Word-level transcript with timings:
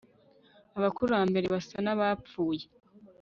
Abakurambere 0.77 1.45
basa 1.53 1.77
nabapfuye 1.85 2.65